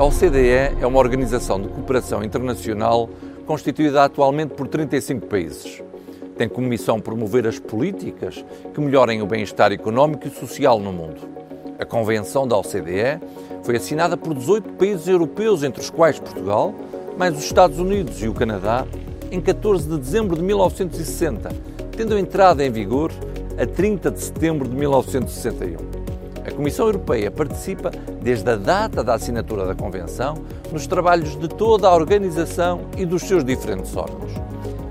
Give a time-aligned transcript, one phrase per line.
[0.00, 3.10] A OCDE é uma organização de cooperação internacional
[3.44, 5.82] constituída atualmente por 35 países.
[6.38, 8.42] Tem como missão promover as políticas
[8.72, 11.20] que melhorem o bem-estar económico e social no mundo.
[11.78, 13.20] A Convenção da OCDE
[13.62, 16.74] foi assinada por 18 países europeus, entre os quais Portugal,
[17.18, 18.86] mais os Estados Unidos e o Canadá,
[19.30, 21.50] em 14 de dezembro de 1960,
[21.94, 23.12] tendo entrado em vigor
[23.58, 26.09] a 30 de setembro de 1961.
[26.50, 30.34] A Comissão Europeia participa, desde a data da assinatura da Convenção,
[30.72, 34.32] nos trabalhos de toda a organização e dos seus diferentes órgãos.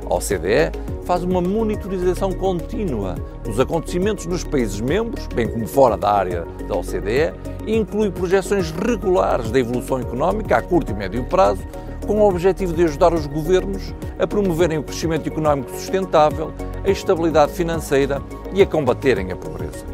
[0.09, 0.71] A OCDE
[1.03, 6.75] faz uma monitorização contínua dos acontecimentos nos países membros, bem como fora da área da
[6.75, 7.33] OCDE,
[7.67, 11.61] e inclui projeções regulares da evolução económica a curto e médio prazo,
[12.07, 16.53] com o objetivo de ajudar os governos a promoverem o crescimento económico sustentável,
[16.83, 18.21] a estabilidade financeira
[18.53, 19.85] e a combaterem a pobreza.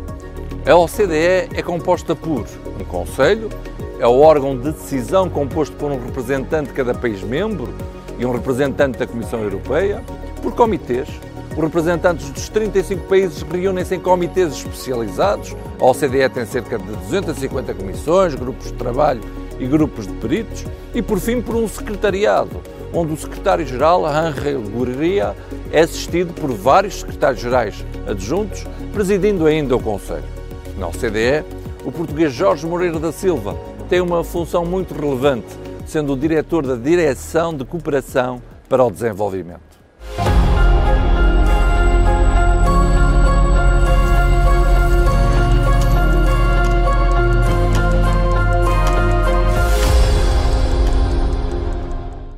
[0.68, 2.44] A OCDE é composta por
[2.82, 3.50] um Conselho,
[4.00, 7.72] é o órgão de decisão composto por um representante de cada país membro
[8.18, 10.02] e um representante da Comissão Europeia,
[10.42, 11.08] por comitês.
[11.52, 15.56] Os representantes dos 35 países reúnem-se em comitês especializados.
[15.80, 19.22] A OCDE tem cerca de 250 comissões, grupos de trabalho
[19.60, 20.66] e grupos de peritos.
[20.96, 22.60] E, por fim, por um secretariado,
[22.92, 25.36] onde o secretário-geral, Angel Gurria,
[25.72, 30.35] é assistido por vários secretários-gerais adjuntos, presidindo ainda o Conselho.
[30.78, 31.46] Na OCDE,
[31.86, 35.48] o português Jorge Moreira da Silva tem uma função muito relevante,
[35.86, 39.75] sendo o diretor da Direção de Cooperação para o Desenvolvimento.